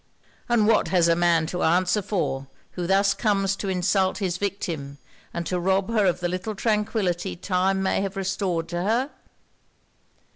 'And 0.49 0.65
what 0.65 0.87
has 0.87 1.07
a 1.07 1.15
man 1.15 1.45
to 1.45 1.61
answer 1.61 2.01
for, 2.01 2.47
who 2.71 2.87
thus 2.87 3.13
comes 3.13 3.55
to 3.57 3.69
insult 3.69 4.17
his 4.17 4.37
victim, 4.37 4.97
and 5.31 5.45
to 5.45 5.59
rob 5.59 5.91
her 5.91 6.07
of 6.07 6.21
the 6.21 6.27
little 6.27 6.55
tranquillity 6.55 7.35
time 7.35 7.83
may 7.83 8.01
have 8.01 8.17
restored 8.17 8.67
to 8.69 8.81
her?' 8.81 9.11